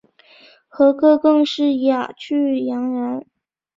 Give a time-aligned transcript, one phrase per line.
[0.67, 3.23] 和歌更是雅趣盎然。